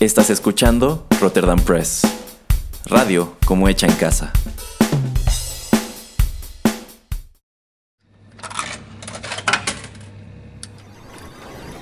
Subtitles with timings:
[0.00, 2.00] Estás escuchando Rotterdam Press.
[2.86, 4.32] Radio como hecha en casa.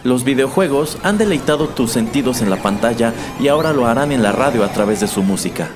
[0.02, 4.32] Los videojuegos han deleitado tus sentidos en la pantalla y ahora lo harán en la
[4.32, 5.70] radio a través de su música.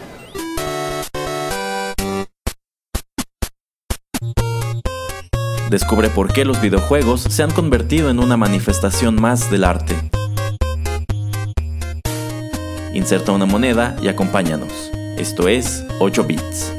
[5.70, 10.11] Descubre por qué los videojuegos se han convertido en una manifestación más del arte.
[13.02, 14.92] Inserta una moneda y acompáñanos.
[15.18, 16.72] Esto es 8 bits.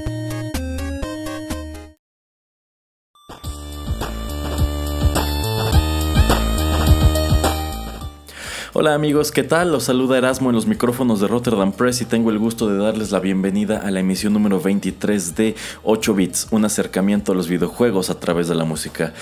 [8.75, 9.71] Hola amigos, ¿qué tal?
[9.73, 13.11] Los saluda Erasmo en los micrófonos de Rotterdam Press y tengo el gusto de darles
[13.11, 18.09] la bienvenida a la emisión número 23 de 8 bits, un acercamiento a los videojuegos
[18.09, 19.13] a través de la música.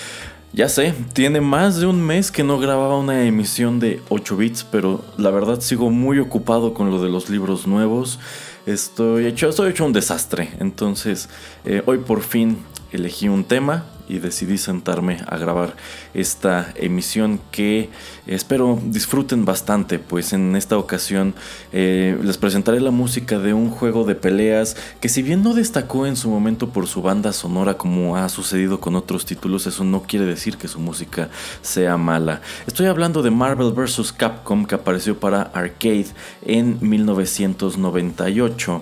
[0.54, 4.66] Ya sé, tiene más de un mes que no grababa una emisión de 8 bits,
[4.70, 8.20] pero la verdad sigo muy ocupado con lo de los libros nuevos.
[8.66, 10.50] Estoy hecho, estoy hecho un desastre.
[10.60, 11.30] Entonces,
[11.64, 12.58] eh, hoy por fin
[12.92, 15.76] elegí un tema y decidí sentarme a grabar
[16.14, 17.90] esta emisión que
[18.28, 21.34] espero disfruten bastante, pues en esta ocasión
[21.72, 26.06] eh, les presentaré la música de un juego de peleas que si bien no destacó
[26.06, 30.04] en su momento por su banda sonora como ha sucedido con otros títulos, eso no
[30.04, 31.30] quiere decir que su música
[31.62, 32.42] sea mala.
[32.68, 34.12] Estoy hablando de Marvel vs.
[34.12, 36.08] Capcom que apareció para arcade
[36.42, 38.82] en 1998.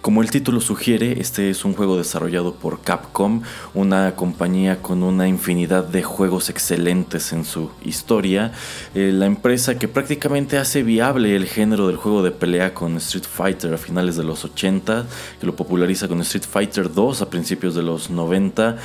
[0.00, 3.42] Como el título sugiere, este es un juego desarrollado por Capcom,
[3.74, 8.52] una compañía con una infinidad de juegos excelentes en su historia.
[8.94, 13.24] Eh, la empresa que prácticamente hace viable el género del juego de pelea con Street
[13.24, 15.06] Fighter a finales de los 80,
[15.40, 18.76] que lo populariza con Street Fighter 2 a principios de los 90.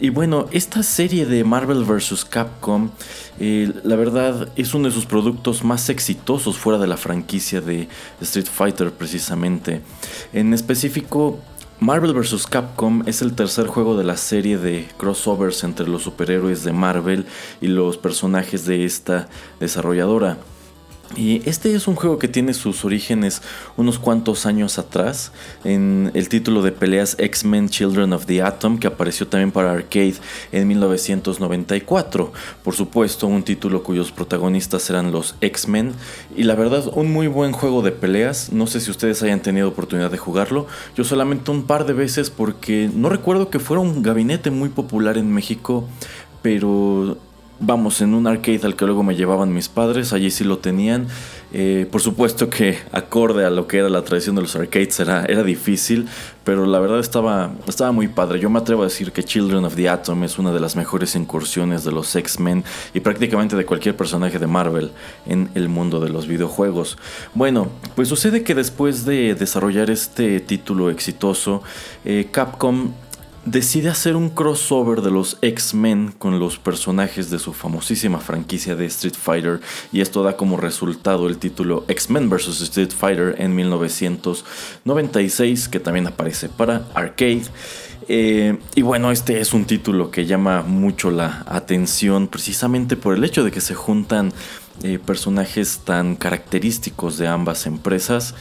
[0.00, 2.24] Y bueno, esta serie de Marvel vs.
[2.24, 2.90] Capcom,
[3.38, 7.86] eh, la verdad es uno de sus productos más exitosos fuera de la franquicia de
[8.22, 9.82] Street Fighter precisamente.
[10.32, 11.38] En específico,
[11.80, 12.46] Marvel vs.
[12.46, 17.24] Capcom es el tercer juego de la serie de crossovers entre los superhéroes de Marvel
[17.62, 19.30] y los personajes de esta
[19.60, 20.36] desarrolladora.
[21.16, 23.42] Y este es un juego que tiene sus orígenes
[23.76, 25.32] unos cuantos años atrás
[25.64, 30.14] en el título de peleas X-Men Children of the Atom que apareció también para arcade
[30.52, 32.32] en 1994.
[32.62, 35.94] Por supuesto, un título cuyos protagonistas eran los X-Men
[36.36, 38.52] y la verdad un muy buen juego de peleas.
[38.52, 40.68] No sé si ustedes hayan tenido oportunidad de jugarlo.
[40.96, 45.18] Yo solamente un par de veces porque no recuerdo que fuera un gabinete muy popular
[45.18, 45.88] en México,
[46.40, 47.18] pero
[47.60, 51.06] vamos, en un arcade al que luego me llevaban mis padres, allí sí lo tenían.
[51.52, 55.24] Eh, por supuesto que acorde a lo que era la tradición de los arcades era,
[55.24, 56.06] era difícil,
[56.44, 58.38] pero la verdad estaba, estaba muy padre.
[58.38, 61.14] Yo me atrevo a decir que Children of the Atom es una de las mejores
[61.16, 64.92] incursiones de los X-Men y prácticamente de cualquier personaje de Marvel
[65.26, 66.98] en el mundo de los videojuegos.
[67.34, 71.62] Bueno, pues sucede que después de desarrollar este título exitoso,
[72.04, 72.92] eh, Capcom
[73.44, 78.86] decide hacer un crossover de los X-Men con los personajes de su famosísima franquicia de
[78.86, 79.60] Street Fighter
[79.92, 82.60] y esto da como resultado el título X-Men vs.
[82.60, 87.44] Street Fighter en 1996 que también aparece para arcade.
[88.08, 93.24] Eh, y bueno, este es un título que llama mucho la atención precisamente por el
[93.24, 94.32] hecho de que se juntan
[94.82, 98.34] eh, personajes tan característicos de ambas empresas.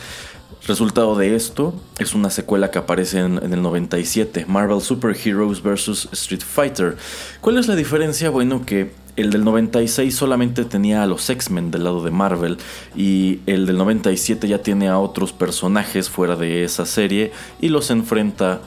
[0.67, 6.09] Resultado de esto es una secuela que aparece en, el 97, Marvel Super Heroes vs.
[6.11, 6.97] Street Fighter.
[7.41, 8.29] ¿Cuál es la diferencia?
[8.29, 12.57] Bueno, que el del 96 solamente tenía a los X-Men del lado de Marvel
[12.95, 17.89] y el del 97 ya tiene a otros personajes fuera de esa serie y los
[17.89, 18.61] enfrenta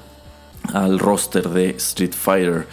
[0.73, 2.67] al roster de Street Fighter.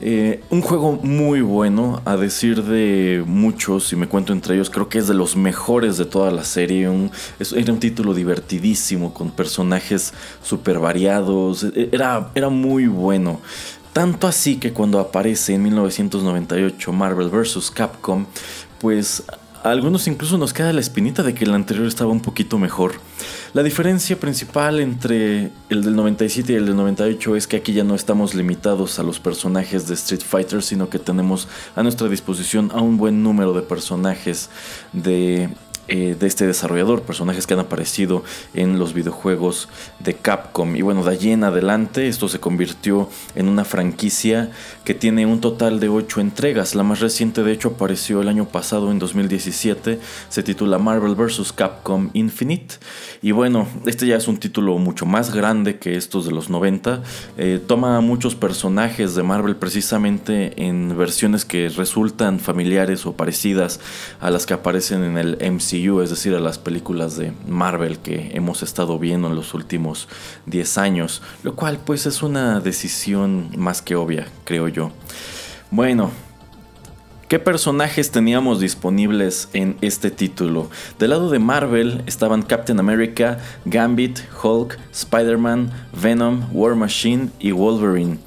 [0.00, 4.90] Eh, un juego muy bueno, a decir de muchos, y me cuento entre ellos, creo
[4.90, 6.82] que es de los mejores de toda la serie.
[6.82, 10.12] era un título divertidísimo, con personajes
[10.42, 13.40] súper variados, e, era, era muy bueno.
[13.94, 17.70] Tanto así que cuando aparece en 1998 Marvel vs.
[17.70, 18.26] Capcom,
[18.78, 19.22] pues
[19.66, 22.92] a algunos incluso nos queda la espinita de que el anterior estaba un poquito mejor.
[23.52, 27.82] La diferencia principal entre el del 97 y el del 98 es que aquí ya
[27.82, 32.70] no estamos limitados a los personajes de Street Fighter, sino que tenemos a nuestra disposición
[32.74, 34.50] a un buen número de personajes
[34.92, 35.48] de
[35.88, 38.24] eh, de este desarrollador, personajes que han aparecido
[38.54, 39.68] en los videojuegos
[40.00, 40.74] de Capcom.
[40.74, 44.50] Y bueno, de allí en adelante esto se convirtió en una franquicia
[44.84, 46.74] que tiene un total de 8 entregas.
[46.74, 51.52] La más reciente de hecho apareció el año pasado en 2017, se titula Marvel vs.
[51.52, 52.76] Capcom Infinite.
[53.22, 57.02] Y bueno, este ya es un título mucho más grande que estos de los 90.
[57.38, 63.78] Eh, toma muchos personajes de Marvel precisamente en versiones que resultan familiares o parecidas
[64.20, 68.30] a las que aparecen en el MCU Es decir, a las películas de Marvel que
[68.32, 70.08] hemos estado viendo en los últimos
[70.46, 74.90] 10 años, lo cual pues es una decisión más que obvia, creo yo.
[75.70, 76.10] Bueno,
[77.28, 80.70] ¿Qué personajes teníamos disponibles en este título?
[81.00, 88.18] Del lado de Marvel estaban Captain America, Gambit, Hulk, Spider-Man, Venom, War Machine y Wolverine.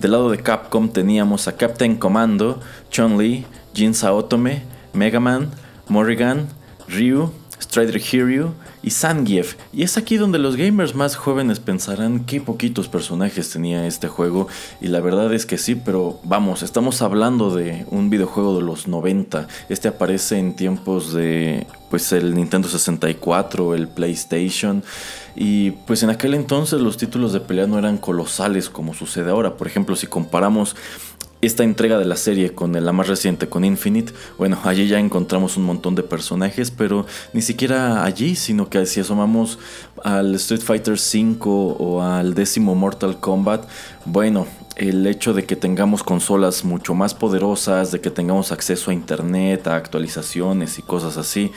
[0.00, 5.52] Del lado de Capcom teníamos a Captain Commando, Chun-Li, Jin Saotome, Mega Man,
[5.86, 6.48] Morrigan,
[6.88, 7.30] Ryu,
[7.60, 9.56] Strider Hero y Zangief.
[9.72, 14.48] Y es aquí donde los gamers más jóvenes pensarán qué poquitos personajes tenía este juego.
[14.80, 18.88] Y la verdad es que sí, pero vamos, estamos hablando de un videojuego de los
[18.88, 19.48] 90.
[19.68, 24.82] Este aparece en tiempos de pues el Nintendo 64, el PlayStation.
[25.34, 29.56] Y pues en aquel entonces los títulos de pelea no eran colosales como sucede ahora.
[29.56, 30.76] Por ejemplo, si comparamos
[31.40, 35.56] esta entrega de la serie con la más reciente, con Infinite, bueno, allí ya encontramos
[35.56, 39.58] un montón de personajes, pero ni siquiera allí, sino que si asomamos
[40.02, 43.68] al Street Fighter V o al décimo Mortal Kombat,
[44.04, 48.94] bueno, el hecho de que tengamos consolas mucho más poderosas, de que tengamos acceso a
[48.94, 51.52] internet, a actualizaciones y cosas así,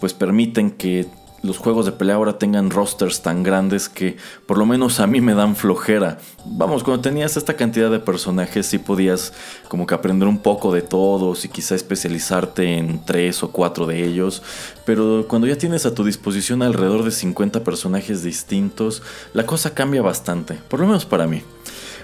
[0.00, 1.06] pues permiten que
[1.44, 5.20] los juegos de pelea ahora tengan rosters tan grandes que por lo menos a mí
[5.20, 6.18] me dan flojera.
[6.46, 9.34] Vamos, cuando tenías esta cantidad de personajes sí podías
[9.68, 14.02] como que aprender un poco de todos y quizá especializarte en tres o cuatro de
[14.04, 14.42] ellos,
[14.86, 19.02] pero cuando ya tienes a tu disposición alrededor de 50 personajes distintos,
[19.34, 21.42] la cosa cambia bastante, por lo menos para mí.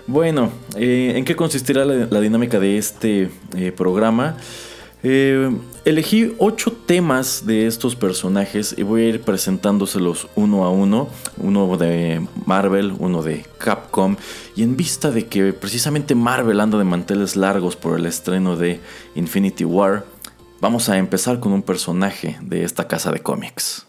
[0.07, 4.37] Bueno, eh, ¿en qué consistirá la, dinámica de este eh, programa?
[5.02, 5.50] Eh,
[5.85, 11.08] elegí ocho temas de estos personajes y voy a ir presentándoselos uno a uno.
[11.38, 14.17] Uno de Marvel, uno de Capcom.
[14.56, 18.81] Y en vista de que precisamente Marvel anda de manteles largos por el estreno de
[19.14, 20.05] Infinity War,
[20.61, 23.87] vamos a empezar con un personaje de esta casa de cómics.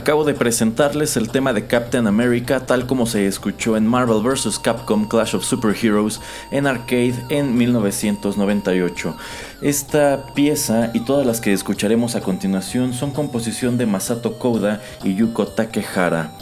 [0.00, 4.58] Acabo de presentarles el tema de Captain America tal como se escuchó en Marvel vs.
[4.58, 9.14] Capcom Clash of Superheroes en arcade en 1998.
[9.60, 15.16] Esta pieza y todas las que escucharemos a continuación son composición de Masato Koda y
[15.16, 16.32] Yuko Takehara.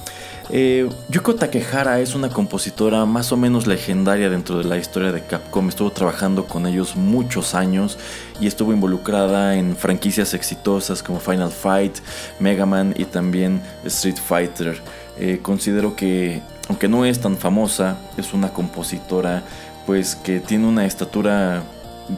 [0.51, 5.23] Eh, Yuko Takehara es una compositora más o menos legendaria dentro de la historia de
[5.23, 5.69] Capcom.
[5.69, 7.99] Estuvo trabajando con ellos muchos años
[8.41, 11.99] y estuvo involucrada en franquicias exitosas como Final Fight,
[12.41, 14.81] Mega Man y también Street Fighter.
[15.19, 19.43] Eh, considero que, aunque no es tan famosa, es una compositora
[19.85, 21.63] pues que tiene una estatura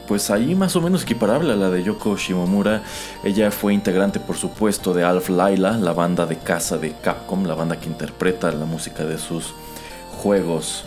[0.07, 2.83] pues ahí más o menos equiparable a la de Yoko Shimomura.
[3.23, 7.55] Ella fue integrante, por supuesto, de Alf Laila, la banda de casa de Capcom, la
[7.55, 9.53] banda que interpreta la música de sus
[10.21, 10.85] juegos.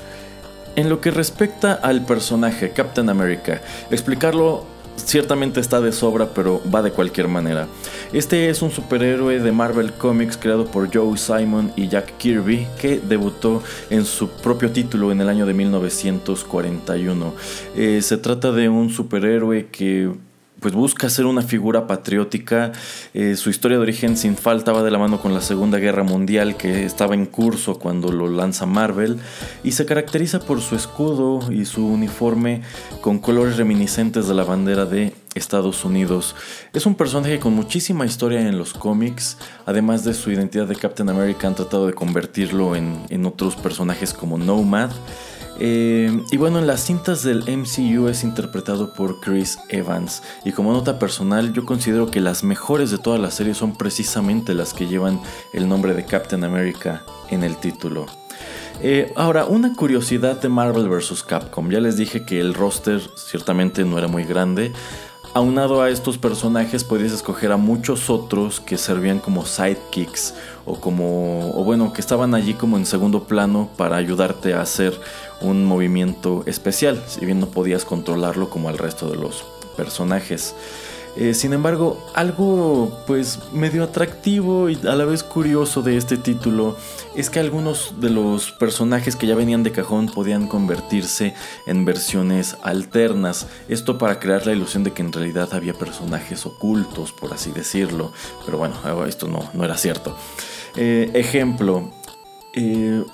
[0.76, 6.82] En lo que respecta al personaje Captain America, explicarlo ciertamente está de sobra, pero va
[6.82, 7.66] de cualquier manera.
[8.12, 13.00] Este es un superhéroe de Marvel Comics creado por Joe Simon y Jack Kirby, que
[13.00, 17.34] debutó en su propio título en el año de 1941.
[17.76, 20.10] Eh, se trata de un superhéroe que
[20.64, 22.72] pues busca ser una figura patriótica.
[23.12, 26.04] Eh, su historia de origen sin falta va de la mano con la Segunda Guerra
[26.04, 29.18] Mundial que estaba en curso cuando lo lanza Marvel
[29.62, 32.62] y se caracteriza por su escudo y su uniforme
[33.02, 36.34] con colores reminiscentes de la bandera de Estados Unidos.
[36.72, 41.10] Es un personaje con muchísima historia en los cómics, además de su identidad de Captain
[41.10, 44.92] America han tratado de convertirlo en, en otros personajes como Nomad.
[45.58, 50.22] Eh, y bueno, en las cintas del MCU es interpretado por Chris Evans.
[50.44, 54.54] Y como nota personal, yo considero que las mejores de todas las series son precisamente
[54.54, 55.20] las que llevan
[55.52, 58.06] el nombre de Captain America en el título.
[58.80, 61.22] Eh, ahora, una curiosidad de Marvel vs.
[61.22, 61.70] Capcom.
[61.70, 64.72] Ya les dije que el roster ciertamente no era muy grande.
[65.32, 70.34] Aunado a estos personajes podías escoger a muchos otros que servían como sidekicks
[70.64, 75.00] o como o bueno, que estaban allí como en segundo plano para ayudarte a hacer
[75.44, 79.44] un movimiento especial, si bien no podías controlarlo como al resto de los
[79.76, 80.54] personajes.
[81.16, 86.76] Eh, sin embargo, algo pues medio atractivo y a la vez curioso de este título
[87.14, 91.34] es que algunos de los personajes que ya venían de cajón podían convertirse
[91.66, 93.46] en versiones alternas.
[93.68, 98.12] Esto para crear la ilusión de que en realidad había personajes ocultos, por así decirlo.
[98.44, 98.74] Pero bueno,
[99.06, 100.16] esto no, no era cierto.
[100.74, 101.92] Eh, ejemplo.
[102.54, 103.04] Eh,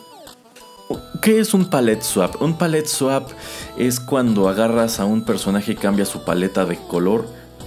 [1.22, 2.40] ¿Qué es un palette swap?
[2.40, 3.28] Un palette swap
[3.76, 7.26] es cuando agarras a un personaje y cambia su paleta de color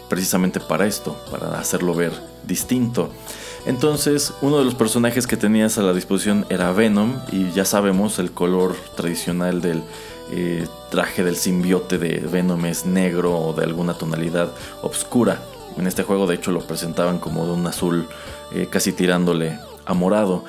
[0.09, 2.11] precisamente para esto, para hacerlo ver
[2.45, 3.09] distinto.
[3.65, 8.19] Entonces, uno de los personajes que tenías a la disposición era Venom, y ya sabemos,
[8.19, 9.83] el color tradicional del
[10.31, 14.51] eh, traje del simbiote de Venom es negro o de alguna tonalidad
[14.81, 15.41] oscura.
[15.77, 18.07] En este juego, de hecho, lo presentaban como de un azul
[18.53, 20.43] eh, casi tirándole a morado.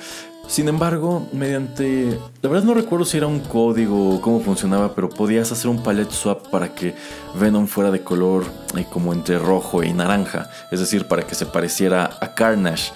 [0.47, 2.19] Sin embargo, mediante...
[2.43, 5.83] La verdad no recuerdo si era un código o cómo funcionaba, pero podías hacer un
[5.83, 6.95] palette swap para que
[7.35, 8.45] Venom fuera de color
[8.77, 10.49] eh, como entre rojo y naranja.
[10.71, 12.93] Es decir, para que se pareciera a Carnage.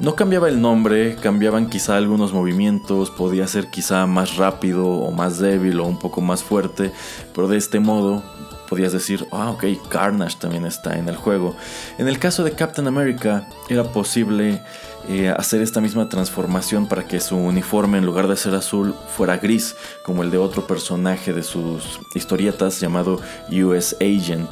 [0.00, 5.38] No cambiaba el nombre, cambiaban quizá algunos movimientos, podía ser quizá más rápido o más
[5.38, 6.92] débil o un poco más fuerte,
[7.32, 8.22] pero de este modo
[8.68, 11.54] podías decir, ah, ok, Carnage también está en el juego.
[11.98, 14.62] En el caso de Captain America era posible
[15.08, 19.36] eh, hacer esta misma transformación para que su uniforme en lugar de ser azul fuera
[19.36, 23.20] gris, como el de otro personaje de sus historietas llamado
[23.50, 24.50] US Agent.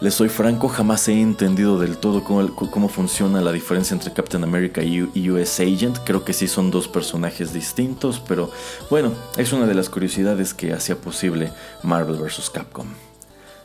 [0.00, 4.42] Les soy franco, jamás he entendido del todo cómo, cómo, funciona la diferencia entre Captain
[4.42, 5.98] America y US Agent.
[6.04, 8.50] Creo que sí son dos personajes distintos, pero
[8.88, 11.52] bueno, es una de las curiosidades que hacía posible
[11.82, 12.48] Marvel vs.
[12.48, 12.86] Capcom.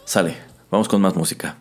[0.04, 0.36] Sale,
[0.70, 1.58] vamos con más música.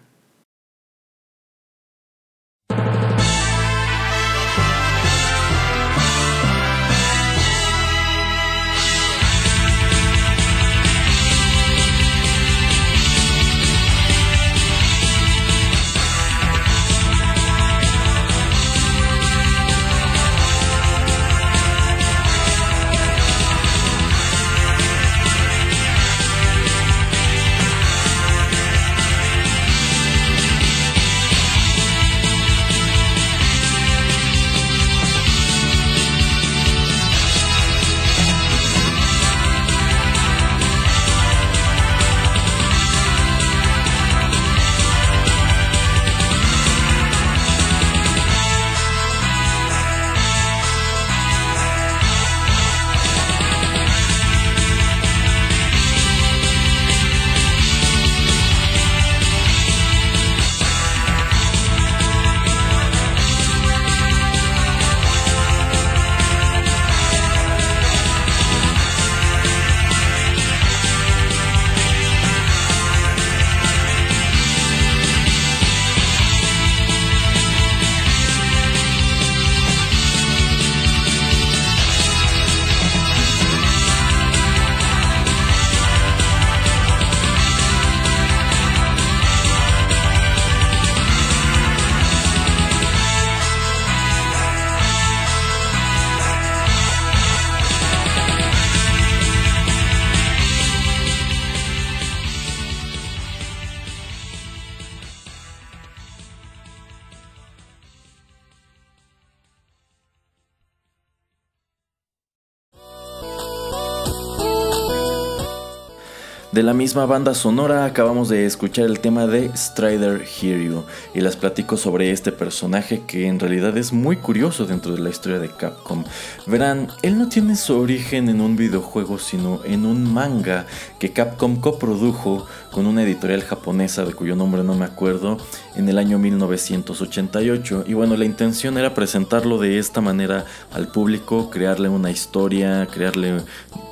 [116.54, 121.34] De la misma banda sonora acabamos de escuchar el tema de Strider Hero y les
[121.34, 125.49] platico sobre este personaje que en realidad es muy curioso dentro de la historia de
[125.49, 126.04] Capcom.
[126.46, 130.66] Verán, él no tiene su origen en un videojuego sino en un manga
[131.00, 135.38] que Capcom coprodujo con una editorial japonesa de cuyo nombre no me acuerdo
[135.75, 141.50] en el año 1988 y bueno la intención era presentarlo de esta manera al público,
[141.50, 143.42] crearle una historia, crearle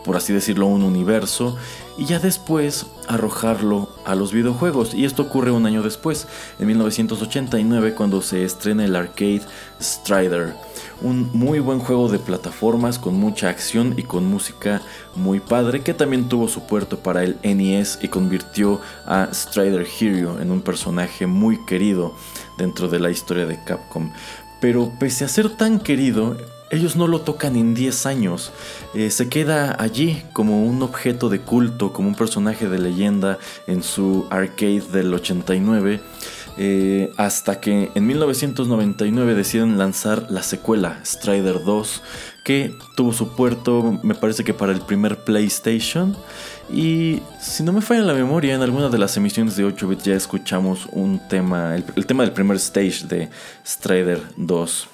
[0.05, 1.57] por así decirlo un universo
[1.99, 4.95] y ya después arrojarlo a los videojuegos.
[4.95, 6.27] Y esto ocurre un año después,
[6.59, 9.43] en 1989, cuando se estrena el arcade
[9.81, 10.55] Strider.
[11.01, 14.81] Un muy buen juego de plataformas con mucha acción y con música
[15.17, 20.41] muy padre que también tuvo su puerto para el NES y convirtió a Strider Hero
[20.41, 22.15] en un personaje muy querido
[22.57, 24.13] dentro de la historia de Capcom.
[24.61, 26.37] Pero pese a ser tan querido,
[26.73, 28.51] ellos no lo tocan en 10 años.
[28.95, 33.83] Eh, se queda allí como un objeto de culto, como un personaje de leyenda en
[33.83, 36.01] su arcade del 89.
[36.59, 42.03] Eh, hasta que en 1999 deciden lanzar la secuela, Strider 2,
[42.45, 46.17] que tuvo su puerto, me parece que para el primer PlayStation.
[46.73, 50.05] Y si no me falla la memoria, en alguna de las emisiones de 8 bits
[50.05, 53.29] ya escuchamos un tema, el, el tema del primer stage de
[53.65, 54.89] Strider 2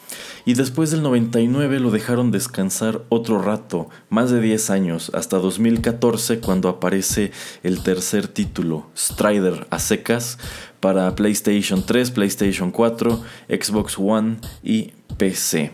[0.45, 6.41] y después del 99 lo dejaron descansar otro rato, más de 10 años, hasta 2014
[6.41, 7.33] cuando aparece
[7.63, 10.39] el tercer título, Strider a secas,
[10.81, 15.73] para PlayStation 3, PlayStation 4, Xbox One y PC.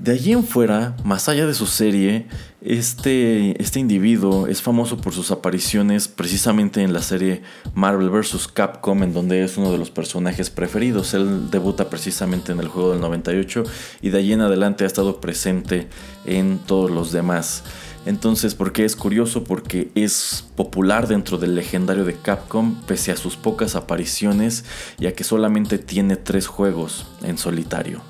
[0.00, 2.26] De allí en fuera, más allá de su serie,
[2.62, 7.42] este, este individuo es famoso por sus apariciones precisamente en la serie
[7.74, 8.48] Marvel vs.
[8.48, 11.12] Capcom, en donde es uno de los personajes preferidos.
[11.12, 13.64] Él debuta precisamente en el juego del 98
[14.00, 15.86] y de allí en adelante ha estado presente
[16.24, 17.62] en todos los demás.
[18.06, 19.44] Entonces, ¿por qué es curioso?
[19.44, 24.64] Porque es popular dentro del legendario de Capcom, pese a sus pocas apariciones,
[24.96, 28.09] ya que solamente tiene tres juegos en solitario.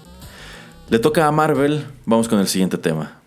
[0.91, 3.20] Le toca a Marvel, vamos con el siguiente tema.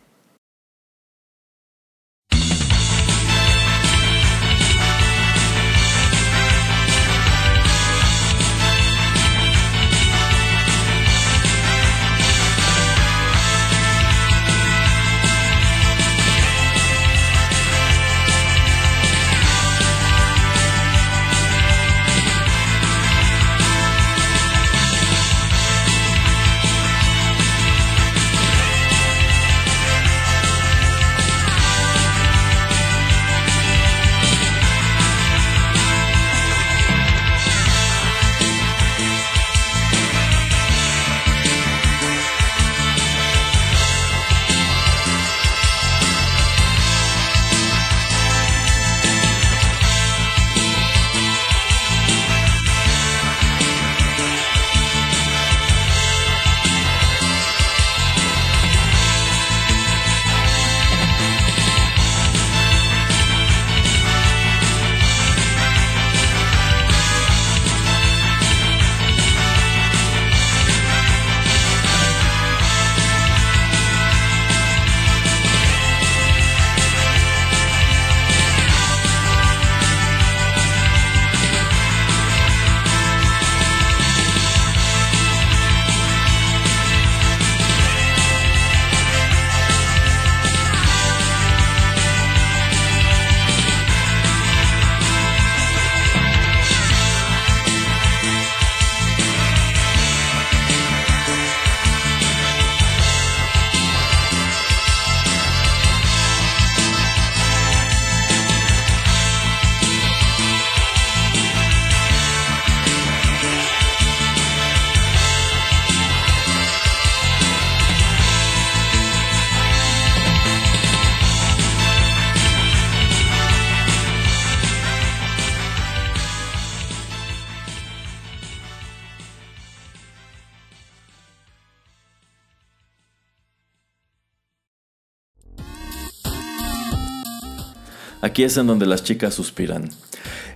[138.24, 139.90] Aquí es en donde las chicas suspiran.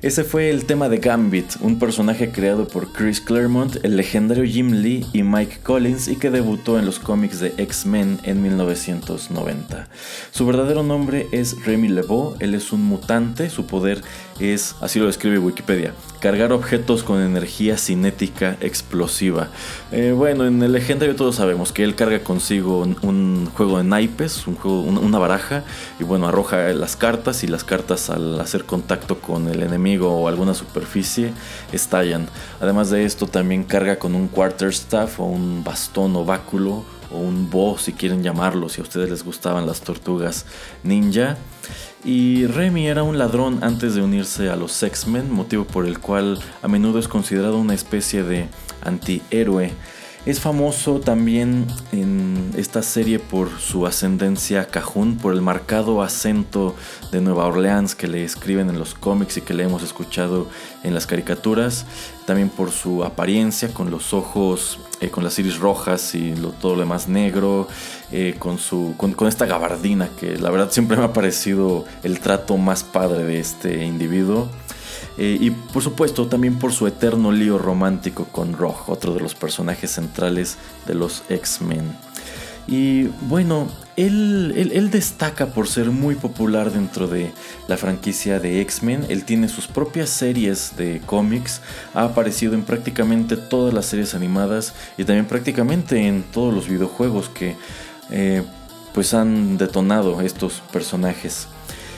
[0.01, 4.71] Ese fue el tema de Gambit, un personaje creado por Chris Claremont, el legendario Jim
[4.71, 9.89] Lee y Mike Collins y que debutó en los cómics de X-Men en 1990.
[10.32, 14.01] Su verdadero nombre es Remy LeBeau, él es un mutante, su poder
[14.39, 19.50] es, así lo describe Wikipedia, cargar objetos con energía cinética explosiva.
[19.91, 24.47] Eh, bueno, en el legendario todos sabemos que él carga consigo un, juego de naipes,
[24.47, 25.63] un juego, una baraja,
[26.00, 30.28] y bueno, arroja las cartas y las cartas al hacer contacto con el enemigo o
[30.28, 31.34] alguna superficie
[31.71, 32.28] estallan.
[32.60, 37.50] Además de esto también carga con un quarterstaff o un bastón o báculo o un
[37.50, 40.45] bo si quieren llamarlo, si a ustedes les gustaban las tortugas
[40.84, 41.38] ninja.
[42.03, 46.39] Y Remy era un ladrón antes de unirse a los X-Men, motivo por el cual
[46.62, 48.47] a menudo es considerado una especie de
[48.83, 49.73] antihéroe.
[50.27, 56.75] Es famoso también en esta serie por su ascendencia cajún, por el marcado acento
[57.13, 60.49] de Nueva Orleans que le escriben en los cómics y que le hemos escuchado
[60.83, 61.86] en las caricaturas.
[62.25, 66.81] También por su apariencia, con los ojos, eh, con las iris rojas y todo lo
[66.81, 67.69] demás negro,
[68.12, 72.58] eh, con, su, con, esta gabardina que la verdad siempre me ha parecido el trato
[72.58, 74.50] más padre de este individuo.
[75.17, 79.36] Eh, y por supuesto también por su eterno lío romántico con Rogue, otro de los
[79.36, 81.98] personajes centrales de los X-Men.
[82.67, 87.32] Y bueno, él, él, destaca por ser muy popular dentro de
[87.67, 89.06] la franquicia de X-Men.
[89.08, 91.62] Él tiene sus propias series de cómics.
[91.93, 97.30] Ha aparecido en prácticamente todas las series animadas y también prácticamente en todos los videojuegos
[97.30, 97.56] que
[98.10, 98.43] eh,
[98.93, 101.48] pues han detonado estos personajes.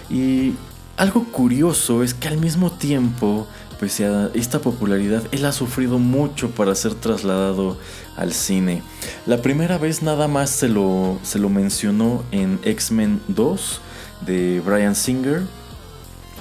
[0.10, 0.54] Y
[0.98, 3.48] algo curioso es que al mismo tiempo,
[3.80, 7.78] pese a esta popularidad, él ha sufrido mucho para ser trasladado
[8.18, 8.84] al cine.
[9.26, 13.82] La primera vez nada más se lo, se lo mencionó en X-Men 2
[14.26, 15.44] de Brian Singer.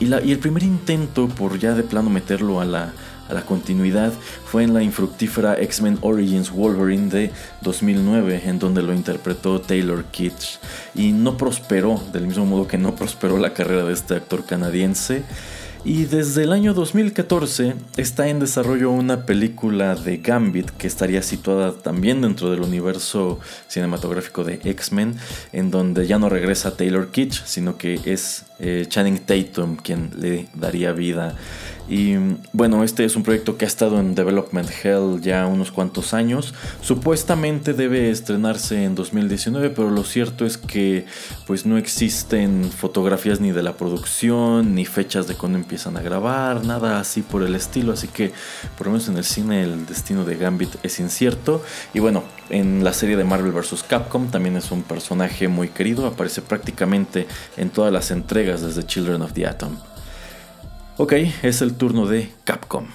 [0.01, 2.93] Y, la, y el primer intento por ya de plano meterlo a la,
[3.29, 4.13] a la continuidad
[4.45, 7.31] fue en la infructífera X-Men Origins Wolverine de
[7.63, 10.59] 2009, en donde lo interpretó Taylor Kitsch.
[10.95, 15.25] Y no prosperó, del mismo modo que no prosperó la carrera de este actor canadiense.
[15.85, 21.73] Y desde el año 2014 está en desarrollo una película de Gambit que estaría situada
[21.73, 23.39] también dentro del universo
[23.69, 25.15] cinematográfico de X-Men,
[25.53, 30.49] en donde ya no regresa Taylor Kitsch, sino que es eh, Channing Tatum quien le
[30.55, 31.37] daría vida
[31.89, 32.17] y
[32.53, 36.53] bueno, este es un proyecto que ha estado en Development Hell ya unos cuantos años.
[36.83, 41.07] Supuestamente debe estrenarse en 2019, pero lo cierto es que
[41.47, 46.65] pues no existen fotografías ni de la producción, ni fechas de cuándo empiezan a grabar,
[46.67, 47.95] nada así por el estilo.
[47.95, 48.33] Así que
[48.77, 51.63] por lo menos en el cine el destino de Gambit es incierto.
[51.95, 53.83] Y bueno, en la serie de Marvel vs.
[53.89, 59.23] Capcom también es un personaje muy querido, aparece prácticamente en todas las entregas desde Children
[59.23, 59.79] of the Atom.
[61.01, 61.13] Ok,
[61.45, 62.87] es el turno de Capcom.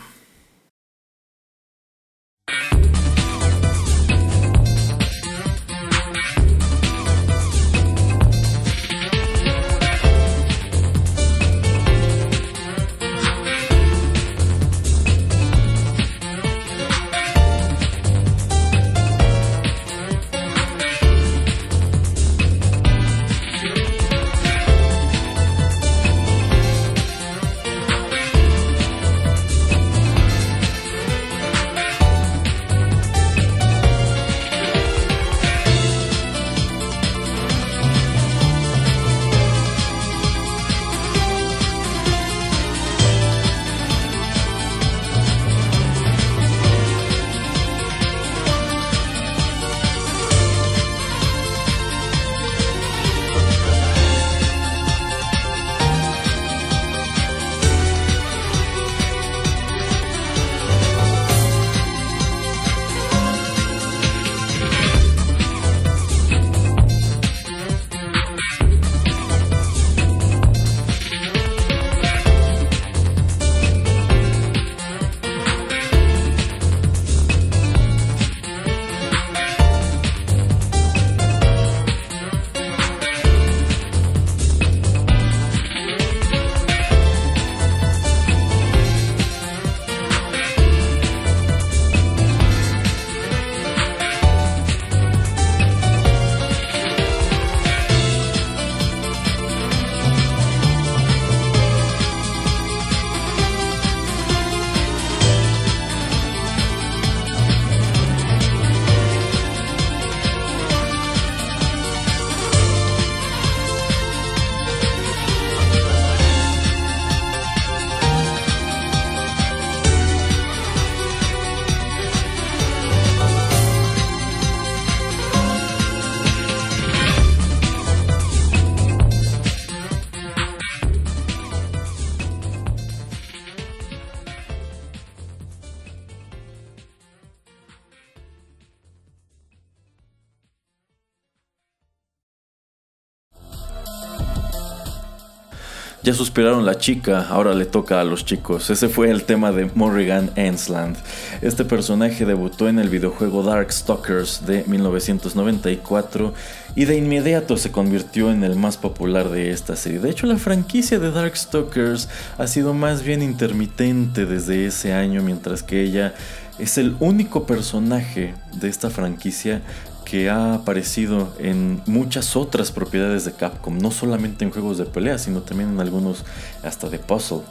[146.13, 148.69] Suspiraron la chica, ahora le toca a los chicos.
[148.69, 150.95] Ese fue el tema de Morrigan Ensland.
[151.41, 156.33] Este personaje debutó en el videojuego Darkstalkers de 1994
[156.75, 159.99] y de inmediato se convirtió en el más popular de esta serie.
[159.99, 165.63] De hecho, la franquicia de Darkstalkers ha sido más bien intermitente desde ese año, mientras
[165.63, 166.13] que ella
[166.59, 169.61] es el único personaje de esta franquicia
[170.03, 175.17] que ha aparecido en muchas otras propiedades de Capcom, no solamente en juegos de pelea,
[175.17, 176.23] sino también en algunos
[176.63, 177.41] hasta de puzzle.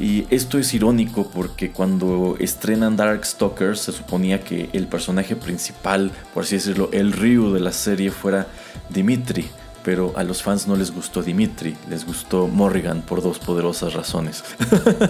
[0.00, 6.44] Y esto es irónico porque cuando estrenan Darkstalkers se suponía que el personaje principal, por
[6.44, 8.46] así decirlo, el Ryu de la serie fuera
[8.88, 9.48] Dimitri,
[9.84, 14.44] pero a los fans no les gustó Dimitri, les gustó Morrigan por dos poderosas razones.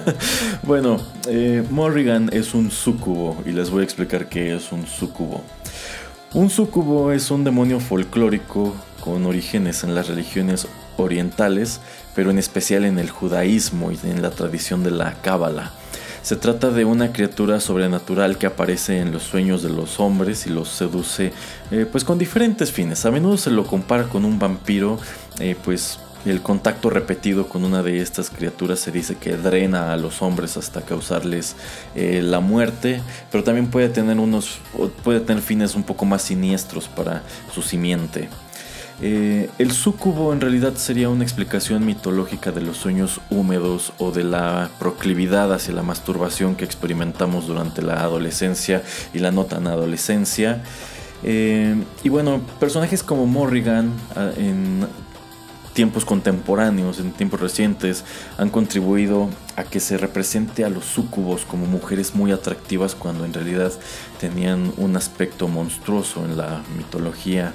[0.63, 5.43] bueno, eh, Morrigan es un sucubo y les voy a explicar qué es un sucubo.
[6.35, 10.67] Un sucubo es un demonio folclórico con orígenes en las religiones
[10.97, 11.81] orientales,
[12.15, 15.73] pero en especial en el judaísmo y en la tradición de la cábala.
[16.23, 20.51] Se trata de una criatura sobrenatural que aparece en los sueños de los hombres y
[20.51, 21.33] los seduce
[21.71, 23.05] eh, pues con diferentes fines.
[23.05, 24.99] A menudo se lo compara con un vampiro,
[25.39, 29.97] eh, pues el contacto repetido con una de estas criaturas se dice que drena a
[29.97, 31.57] los hombres hasta causarles
[31.95, 34.59] eh, la muerte, pero también puede tener unos
[35.03, 38.29] puede tener fines un poco más siniestros para su simiente.
[39.01, 44.23] Eh, el súcubo en realidad sería una explicación mitológica de los sueños húmedos o de
[44.23, 48.83] la proclividad hacia la masturbación que experimentamos durante la adolescencia
[49.13, 50.63] y la no tan adolescencia.
[51.25, 54.87] Eh, y bueno, personajes como Morrigan ah, en
[55.73, 58.05] tiempos contemporáneos, en tiempos recientes,
[58.39, 63.33] han contribuido a que se represente a los súcubos como mujeres muy atractivas cuando en
[63.33, 63.73] realidad
[64.21, 67.53] tenían un aspecto monstruoso en la mitología.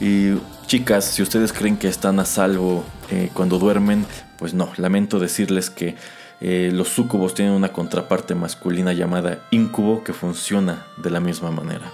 [0.00, 0.34] Y
[0.66, 4.06] chicas, si ustedes creen que están a salvo eh, cuando duermen,
[4.38, 5.96] pues no, lamento decirles que
[6.40, 11.92] eh, los súcubos tienen una contraparte masculina llamada incubo que funciona de la misma manera.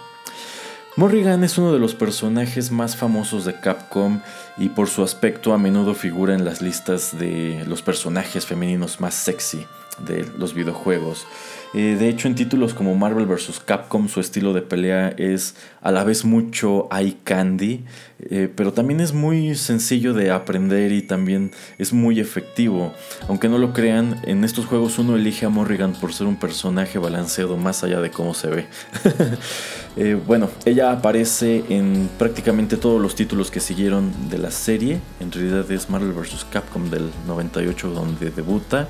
[0.99, 4.21] Morrigan es uno de los personajes más famosos de Capcom
[4.57, 9.13] y por su aspecto a menudo figura en las listas de los personajes femeninos más
[9.13, 9.67] sexy
[9.99, 11.27] de los videojuegos.
[11.75, 13.61] Eh, de hecho, en títulos como Marvel vs.
[13.63, 17.85] Capcom, su estilo de pelea es a la vez mucho eye candy,
[18.31, 22.95] eh, pero también es muy sencillo de aprender y también es muy efectivo.
[23.29, 26.99] Aunque no lo crean, en estos juegos uno elige a Morrigan por ser un personaje
[26.99, 28.67] balanceado más allá de cómo se ve.
[29.97, 35.01] Eh, bueno, ella aparece en prácticamente todos los títulos que siguieron de la serie.
[35.21, 36.47] En realidad es Marvel vs.
[36.51, 38.89] Capcom del 98 donde debuta.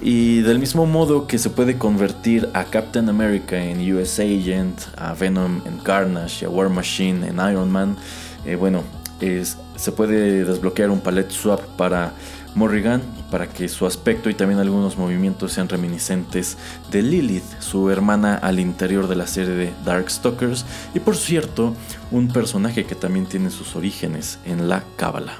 [0.00, 5.12] Y del mismo modo que se puede convertir a Captain America en US Agent, a
[5.14, 7.96] Venom en Carnage a War Machine en Iron Man,
[8.46, 8.82] eh, bueno,
[9.76, 12.12] se puede desbloquear un palette swap para
[12.54, 16.58] Morrigan para que su aspecto y también algunos movimientos sean reminiscentes
[16.90, 20.64] de Lilith, su hermana al interior de la serie de Darkstalkers
[20.94, 21.74] y por cierto,
[22.10, 25.34] un personaje que también tiene sus orígenes en la Cábala.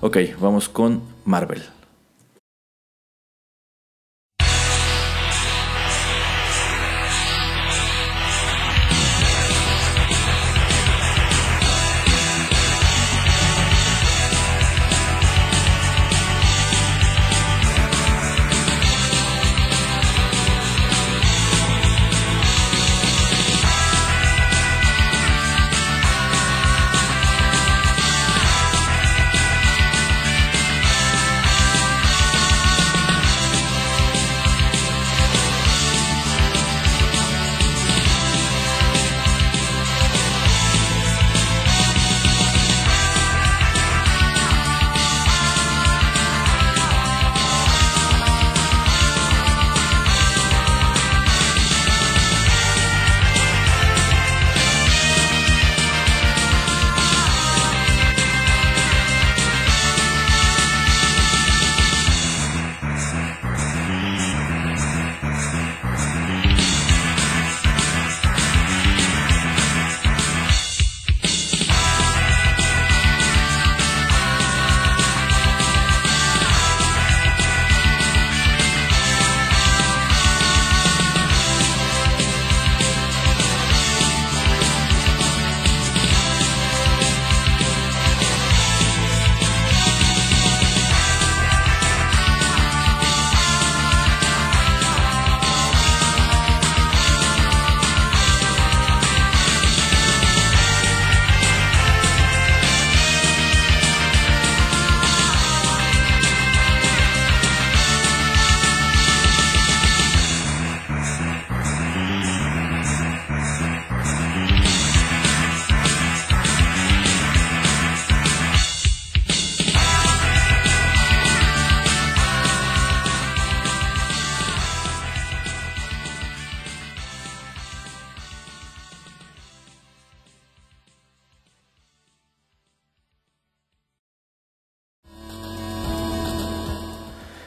[0.00, 1.62] Ok, vamos con Marvel.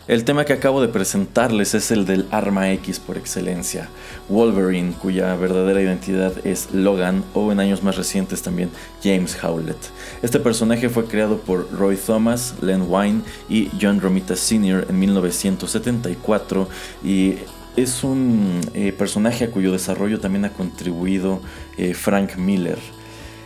[0.07, 3.89] El tema que acabo de presentarles es el del arma X por excelencia,
[4.29, 8.69] Wolverine, cuya verdadera identidad es Logan o en años más recientes también
[9.03, 9.79] James Howlett.
[10.21, 14.85] Este personaje fue creado por Roy Thomas, Len Wein y John Romita Sr.
[14.87, 16.69] en 1974
[17.03, 17.37] y
[17.75, 21.41] es un eh, personaje a cuyo desarrollo también ha contribuido
[21.77, 22.77] eh, Frank Miller.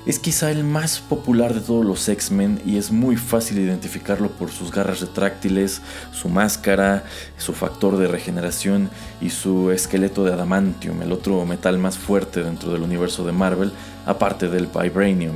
[0.10, 4.50] Es quizá el más popular de todos los X-Men y es muy fácil identificarlo por
[4.50, 7.04] sus garras retráctiles, su máscara,
[7.38, 8.90] su factor de regeneración
[9.22, 13.72] y su esqueleto de adamantium, el otro metal más fuerte dentro del universo de Marvel,
[14.08, 15.36] aparte del vibranium.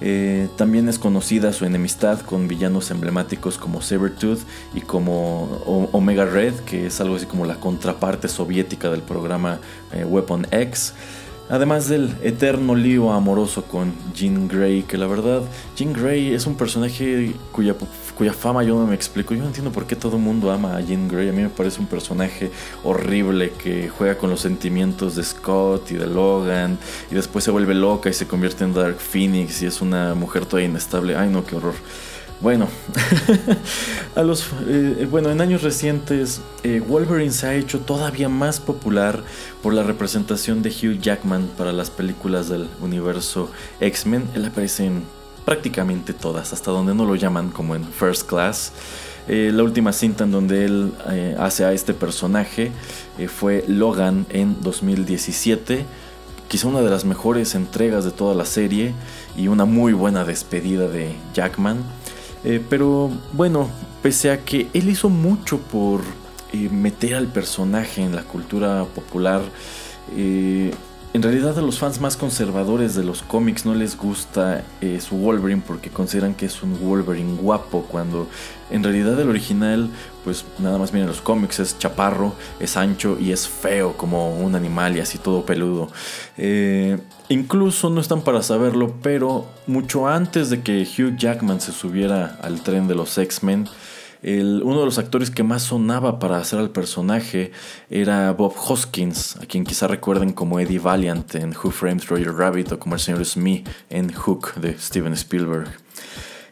[0.00, 4.40] Eh, también es conocida su enemistad con villanos emblemáticos como Sabertooth
[4.72, 9.58] y como Omega Red, que es algo así como la contraparte soviética del programa
[9.92, 10.92] eh, Weapon X.
[11.48, 15.42] Además del eterno lío amoroso con Jean Grey, que la verdad,
[15.76, 17.76] Jean Grey es un personaje cuya,
[18.18, 19.32] cuya fama yo no me explico.
[19.32, 21.28] Yo no entiendo por qué todo el mundo ama a Jean Grey.
[21.28, 22.50] A mí me parece un personaje
[22.82, 26.78] horrible que juega con los sentimientos de Scott y de Logan
[27.12, 30.46] y después se vuelve loca y se convierte en Dark Phoenix y es una mujer
[30.46, 31.16] toda inestable.
[31.16, 31.74] Ay no, qué horror.
[32.40, 32.68] Bueno,
[34.16, 39.22] los, eh, bueno, en años recientes eh, Wolverine se ha hecho todavía más popular
[39.62, 44.28] por la representación de Hugh Jackman para las películas del universo X-Men.
[44.34, 45.04] Él aparece en
[45.46, 48.72] prácticamente todas, hasta donde no lo llaman como en First Class.
[49.28, 50.92] Eh, la última cinta en donde él
[51.38, 52.70] hace a este personaje
[53.28, 55.86] fue Logan en 2017
[56.48, 58.94] quizá una de las mejores entregas de toda la serie
[59.36, 61.78] y una muy buena despedida de Jackman.
[62.46, 63.68] Eh, pero bueno,
[64.02, 66.02] pese a que él hizo mucho por
[66.52, 69.42] eh, meter al personaje en la cultura popular,
[70.16, 70.72] eh,
[71.12, 74.62] en realidad a los fans más conservadores de los cómics no les gusta
[75.00, 78.28] su Wolverine porque consideran que es un Wolverine guapo cuando
[78.70, 79.88] en realidad el original
[80.26, 84.54] pues nada más miren los cómics es chaparro, es ancho y es feo como un
[84.54, 85.88] animal y así todo peludo.
[86.36, 92.38] Eh, incluso no están para saberlo pero mucho antes de que Hugh Jackman se subiera
[92.42, 93.68] al tren de los X-Men
[94.22, 97.52] uno de los actores que más sonaba para hacer al personaje
[97.90, 102.72] era Bob Hoskins, a quien quizá recuerden como Eddie Valiant en Who Frames Roger Rabbit
[102.72, 105.68] o como el señor Smith en Hook de Steven Spielberg.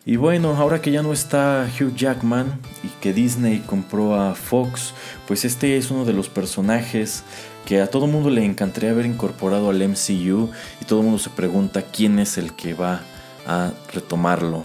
[0.06, 4.92] Y bueno, ahora que ya no está Hugh Jackman y que Disney compró a Fox,
[5.26, 7.24] pues este es uno de los personajes
[7.64, 10.50] que a todo mundo le encantaría haber incorporado al MCU
[10.82, 13.00] y todo el mundo se pregunta quién es el que va
[13.46, 14.64] a retomarlo.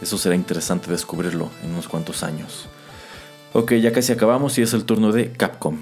[0.00, 2.68] Eso será interesante descubrirlo en unos cuantos años.
[3.54, 5.78] Ok, ya casi acabamos y es el turno de Capcom.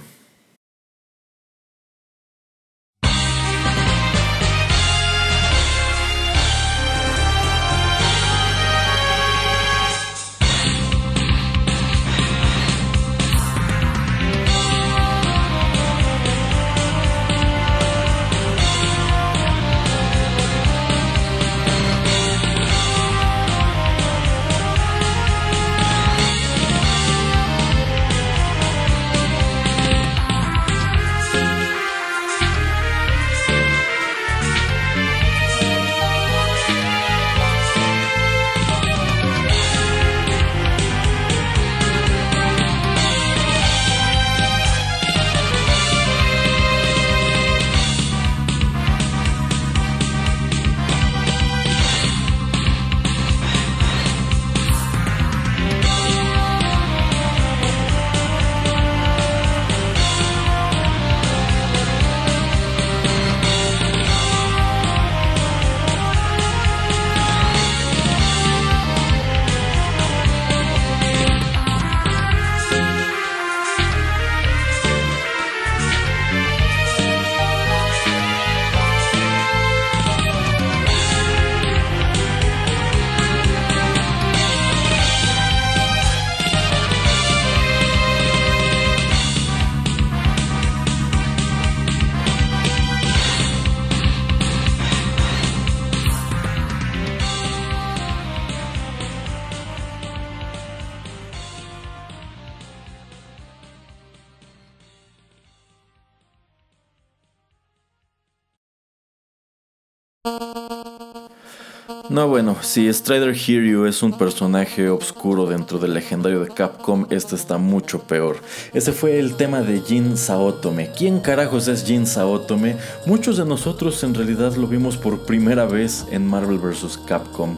[112.12, 117.36] No, bueno, si Strider Hiryu es un personaje oscuro dentro del legendario de Capcom, este
[117.36, 118.36] está mucho peor.
[118.74, 120.90] Ese fue el tema de Jin Saotome.
[120.90, 122.76] ¿Quién carajos es Jin Saotome?
[123.06, 126.98] Muchos de nosotros en realidad lo vimos por primera vez en Marvel vs.
[127.06, 127.56] Capcom.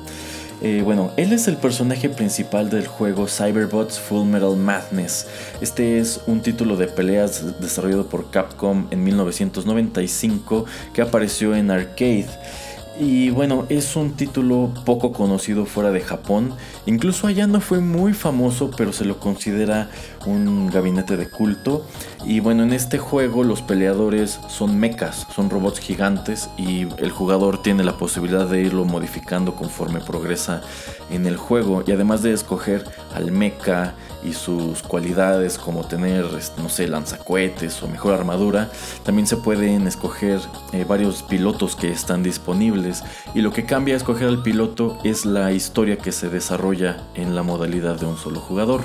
[0.62, 5.26] Eh, bueno, él es el personaje principal del juego Cyberbots Full Metal Madness.
[5.60, 10.64] Este es un título de peleas desarrollado por Capcom en 1995
[10.94, 12.28] que apareció en arcade.
[12.98, 16.54] Y bueno, es un título poco conocido fuera de Japón.
[16.86, 19.90] Incluso allá no fue muy famoso, pero se lo considera
[20.26, 21.84] un gabinete de culto.
[22.24, 27.62] Y bueno, en este juego los peleadores son mechas, son robots gigantes y el jugador
[27.62, 30.62] tiene la posibilidad de irlo modificando conforme progresa
[31.10, 31.82] en el juego.
[31.84, 33.94] Y además de escoger al mecha
[34.24, 36.26] y sus cualidades como tener,
[36.58, 38.70] no sé, lanzacohetes o mejor armadura,
[39.04, 40.40] también se pueden escoger
[40.72, 43.02] eh, varios pilotos que están disponibles
[43.34, 47.34] y lo que cambia a escoger al piloto es la historia que se desarrolla en
[47.34, 48.82] la modalidad de un solo jugador.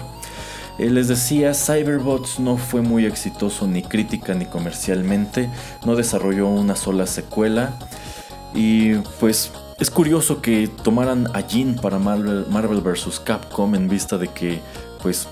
[0.77, 5.49] Eh, les decía, Cyberbots no fue muy exitoso ni crítica ni comercialmente,
[5.85, 7.77] no desarrolló una sola secuela
[8.53, 13.21] y pues es curioso que tomaran a Jin para Marvel, Marvel vs.
[13.21, 14.59] Capcom en vista de que
[15.01, 15.27] pues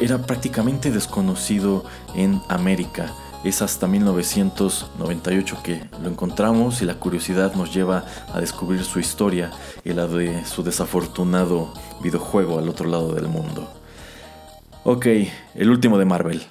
[0.00, 1.84] era prácticamente desconocido
[2.14, 3.12] en América.
[3.42, 9.50] Es hasta 1998 que lo encontramos y la curiosidad nos lleva a descubrir su historia
[9.82, 13.72] y la de su desafortunado videojuego al otro lado del mundo.
[14.84, 15.06] Ok,
[15.54, 16.42] el último de Marvel.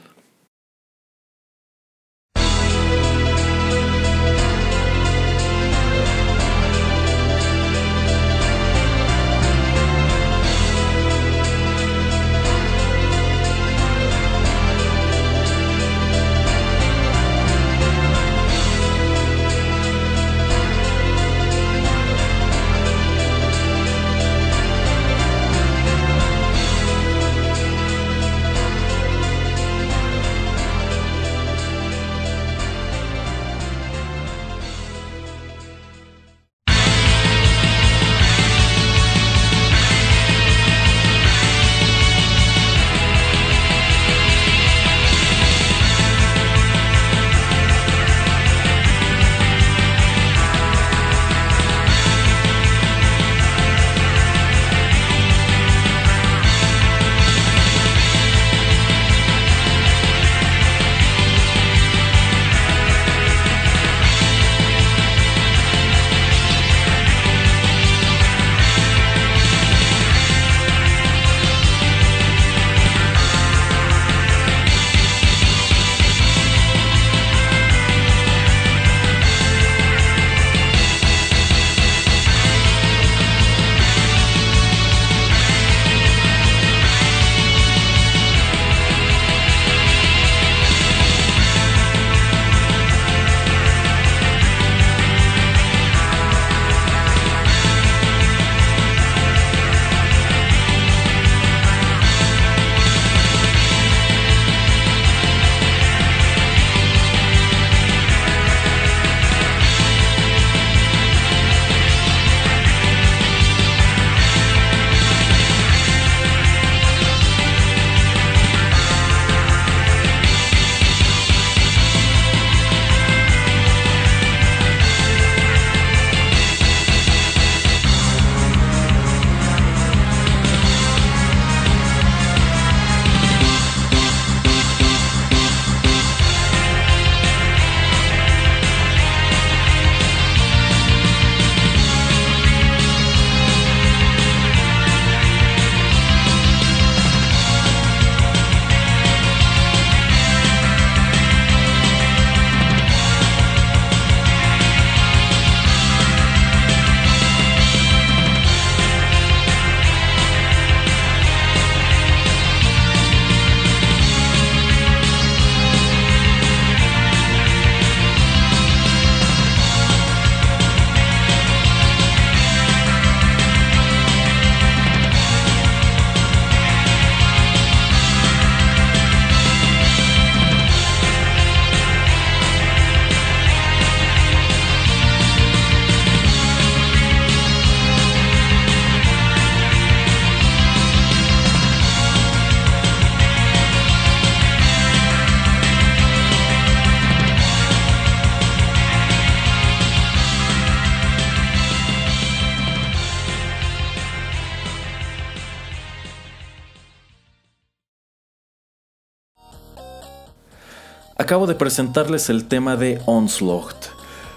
[211.39, 213.85] Acabo de presentarles el tema de Onslaught.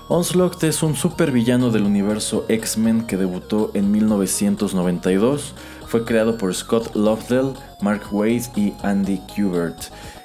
[0.07, 5.53] Onslaught es un supervillano del universo X-Men que debutó en 1992.
[5.89, 9.83] Fue creado por Scott Lobdell, Mark Waid y Andy Kubert.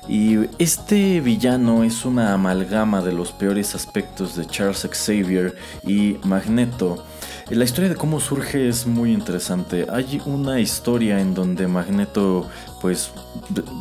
[0.07, 7.03] Y este villano es una amalgama de los peores aspectos de Charles Xavier y Magneto.
[7.49, 9.87] La historia de cómo surge es muy interesante.
[9.89, 12.45] Hay una historia en donde Magneto
[12.81, 13.11] pues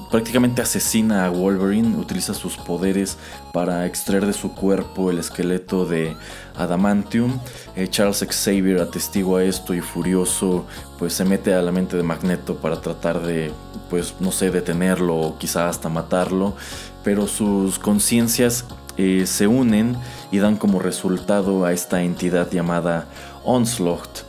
[0.08, 3.18] prácticamente asesina a Wolverine, utiliza sus poderes
[3.52, 6.16] para extraer de su cuerpo el esqueleto de
[6.54, 7.40] Adamantium.
[7.74, 10.64] Eh, Charles Xavier atestigua esto y furioso
[10.96, 13.50] pues se mete a la mente de Magneto para tratar de
[13.90, 16.54] pues no sé detenerlo o quizá hasta matarlo,
[17.02, 18.64] pero sus conciencias
[18.98, 19.96] eh, se unen
[20.30, 23.06] y dan como resultado a esta entidad llamada
[23.47, 24.26] Onslaught.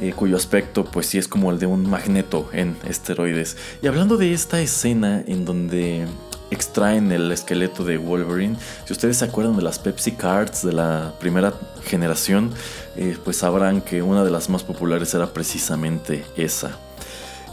[0.00, 3.56] Eh, cuyo aspecto pues sí es como el de un magneto en esteroides.
[3.82, 6.06] Y hablando de esta escena en donde
[6.50, 8.56] extraen el esqueleto de Wolverine,
[8.86, 11.52] si ustedes se acuerdan de las Pepsi Cards de la primera
[11.84, 12.52] generación,
[12.96, 16.78] eh, pues sabrán que una de las más populares era precisamente esa.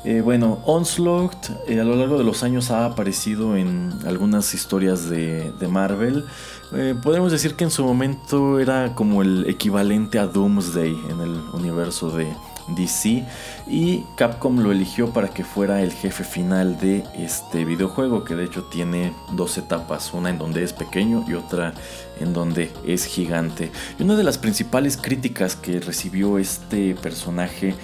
[0.04, 5.52] Eh, bueno, Onslaught a lo largo de los años ha aparecido en algunas historias de,
[5.60, 6.26] de Marvel.
[6.78, 11.40] Eh, podemos decir que en su momento era como el equivalente a Doomsday en el
[11.54, 12.28] universo de
[12.68, 13.24] DC
[13.68, 18.44] y Capcom lo eligió para que fuera el jefe final de este videojuego que de
[18.44, 21.74] hecho tiene dos etapas, una en donde es pequeño y otra
[22.20, 23.72] en donde es gigante.
[23.98, 27.76] Y una de las principales críticas que recibió este personaje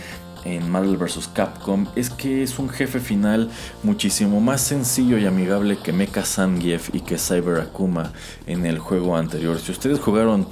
[0.45, 1.29] en Marvel vs.
[1.33, 3.49] Capcom es que es un jefe final
[3.83, 8.11] muchísimo más sencillo y amigable que Mecha Zangief y que Cyber Akuma
[8.47, 9.59] en el juego anterior.
[9.59, 10.47] Si ustedes jugaron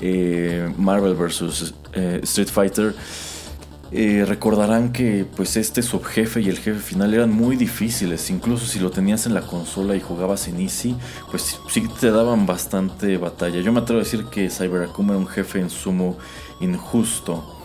[0.00, 1.74] eh, Marvel vs.
[1.94, 2.94] Eh, Street Fighter,
[3.90, 8.78] eh, recordarán que pues este subjefe y el jefe final eran muy difíciles, incluso si
[8.80, 10.94] lo tenías en la consola y jugabas en Easy,
[11.30, 13.60] pues sí te daban bastante batalla.
[13.60, 16.18] Yo me atrevo a decir que Cyber Akuma era un jefe en sumo
[16.60, 17.57] injusto.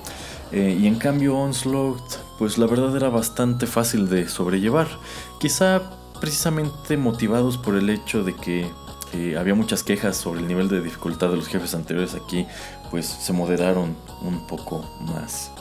[0.54, 4.88] Eh, y en cambio Onslaught, pues la verdad era bastante fácil de sobrellevar.
[5.40, 5.82] Quizá
[6.22, 8.70] precisamente motivados por el hecho de que
[9.14, 12.46] eh, había muchas quejas sobre el nivel de dificultad de los jefes anteriores aquí,
[12.92, 15.52] pues se moderaron un poco más.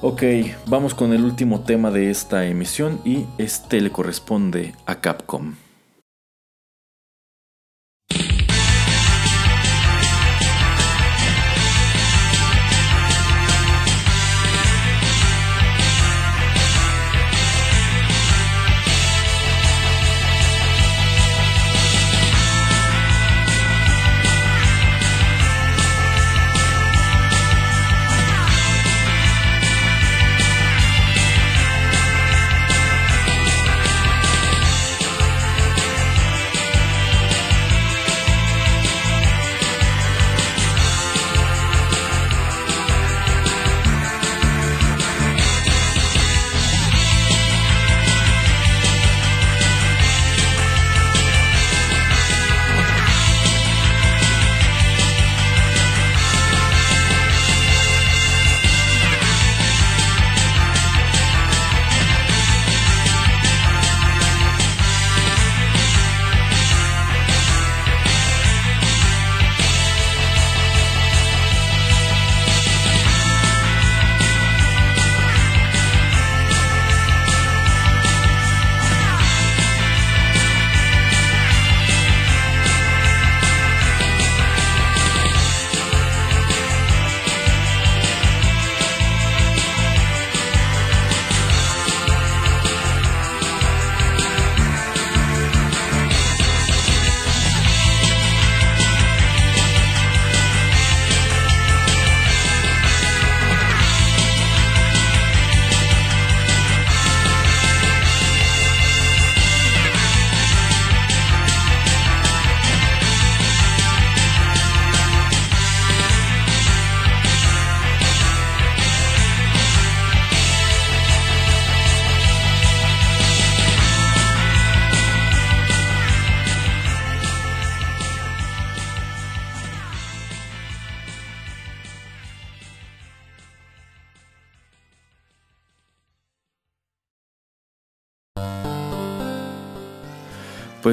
[0.00, 0.22] Ok,
[0.66, 5.54] vamos con el último tema de esta emisión y este le corresponde a Capcom.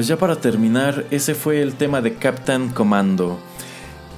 [0.02, 3.38] Pues ya para terminar, ese fue el tema de Captain Commando.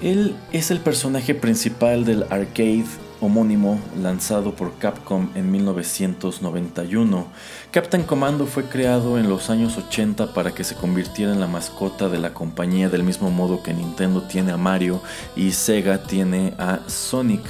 [0.00, 2.86] Él es el personaje principal del arcade
[3.20, 7.26] homónimo lanzado por Capcom en 1991.
[7.70, 12.08] Captain Commando fue creado en los años 80 para que se convirtiera en la mascota
[12.08, 15.02] de la compañía del mismo modo que Nintendo tiene a Mario
[15.36, 17.42] y Sega tiene a Sonic.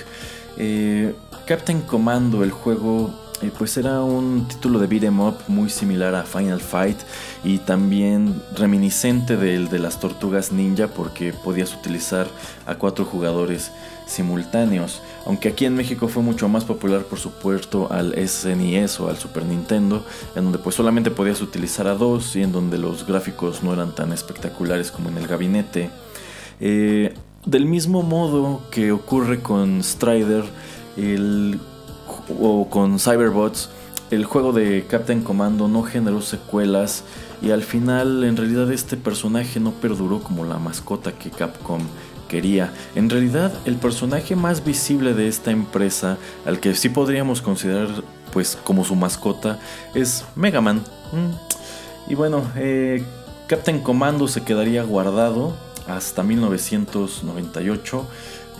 [0.57, 1.14] Eh,
[1.47, 3.14] Captain Commando, el juego
[3.45, 6.97] eh, pues era un título de beat'em up muy similar a Final Fight
[7.45, 12.26] y también reminiscente del de las tortugas ninja porque podías utilizar
[12.66, 13.70] a cuatro jugadores
[14.07, 15.03] simultáneos.
[15.26, 19.09] Aunque aquí en México fue mucho más popular por su puerto al SNES e o
[19.09, 23.07] al Super Nintendo, en donde pues solamente podías utilizar a dos y en donde los
[23.07, 25.90] gráficos no eran tan espectaculares como en el gabinete.
[26.61, 27.14] Eh,
[27.47, 30.45] del mismo modo que ocurre con Strider,
[30.97, 31.61] el
[32.41, 33.70] o con Cyberbots,
[34.11, 37.05] el juego de Captain Commando no generó secuelas
[37.43, 41.81] y al final en realidad este personaje no perduró como la mascota que Capcom
[42.29, 42.72] quería.
[42.95, 47.89] En realidad el personaje más visible de esta empresa, al que sí podríamos considerar
[48.33, 49.59] pues como su mascota,
[49.95, 50.83] es Mega Man.
[51.12, 52.11] Mm.
[52.11, 53.05] Y bueno, eh,
[53.47, 55.55] Captain Commando se quedaría guardado
[55.87, 58.07] hasta 1998,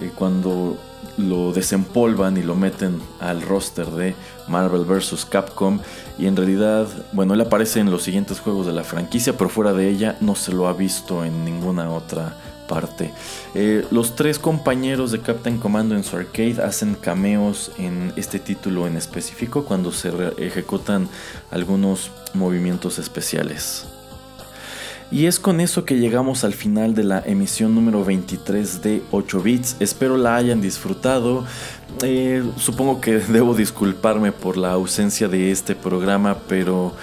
[0.01, 0.79] eh, cuando
[1.17, 4.15] lo desempolvan y lo meten al roster de
[4.49, 5.27] Marvel vs.
[5.27, 5.81] Capcom.
[6.19, 9.73] Y en realidad, bueno, él aparece en los siguientes juegos de la franquicia, pero fuera
[9.73, 12.37] de ella no se lo ha visto en ninguna otra
[12.69, 13.13] parte.
[13.55, 18.87] Eh, los tres compañeros de Captain Commando en su arcade hacen cameos en este título
[18.87, 21.09] en específico cuando se ejecutan
[21.51, 23.87] algunos movimientos especiales.
[25.11, 29.43] Y es con eso que llegamos al final de la emisión número 23 de 8
[29.43, 29.77] bits.
[29.81, 31.45] Espero la hayan disfrutado.
[32.03, 36.95] Eh, supongo que debo disculparme por la ausencia de este programa, pero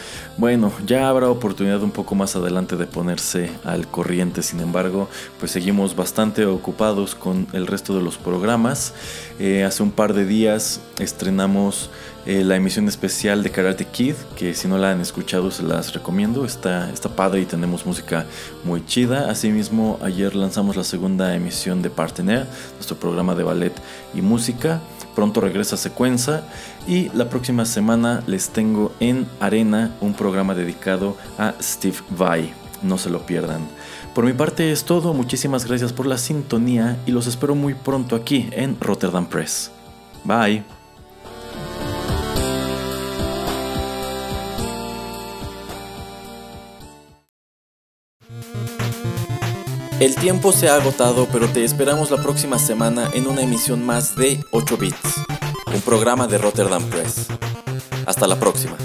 [0.41, 4.41] bueno, ya habrá oportunidad un poco más adelante de ponerse al corriente.
[4.41, 5.07] Sin embargo,
[5.39, 8.95] pues seguimos bastante ocupados con el resto de los programas.
[9.37, 11.91] Eh, hace un par de días estrenamos
[12.25, 15.93] eh, la emisión especial de Karate Kid, que si no la han escuchado se las
[15.93, 18.25] recomiendo, está, está padre y tenemos música
[18.63, 19.29] muy chida.
[19.29, 23.73] Asimismo, ayer lanzamos la segunda emisión de Partener, nuestro programa de ballet
[24.15, 24.81] y música.
[25.15, 26.43] Pronto regresa Secuenza
[26.87, 32.53] y la próxima semana les tengo en Arena un programa dedicado a Steve Vai.
[32.81, 33.67] No se lo pierdan.
[34.15, 38.15] Por mi parte es todo, muchísimas gracias por la sintonía y los espero muy pronto
[38.15, 39.71] aquí en Rotterdam Press.
[40.23, 40.80] Bye.
[50.01, 54.15] El tiempo se ha agotado, pero te esperamos la próxima semana en una emisión más
[54.15, 55.21] de 8 Bits,
[55.71, 57.27] un programa de Rotterdam Press.
[58.07, 58.75] Hasta la próxima.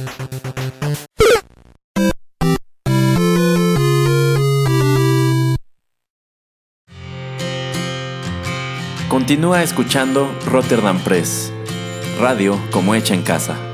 [9.09, 11.51] Continúa escuchando Rotterdam Press,
[12.21, 13.66] radio como hecha en casa.